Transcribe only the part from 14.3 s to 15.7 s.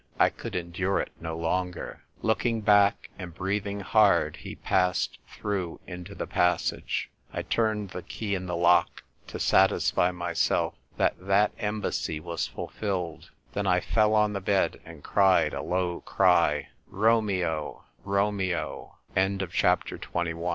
the bed, and cried a